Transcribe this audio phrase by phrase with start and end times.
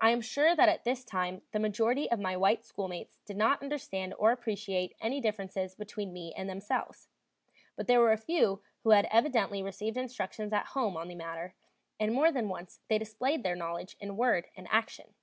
[0.00, 3.60] I am sure that at this time the majority of my white schoolmates did not
[3.60, 7.08] understand or appreciate any differences between me and themselves;
[7.74, 11.56] but there were a few who had evidently received instructions at home on the matter,
[11.98, 15.14] and more than once they displayed their knowledge in word and action.